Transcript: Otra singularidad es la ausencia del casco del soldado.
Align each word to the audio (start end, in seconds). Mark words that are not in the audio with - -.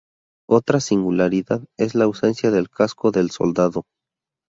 Otra 0.49 0.79
singularidad 0.79 1.61
es 1.77 1.93
la 1.93 2.05
ausencia 2.05 2.49
del 2.49 2.71
casco 2.71 3.11
del 3.11 3.29
soldado. 3.29 3.83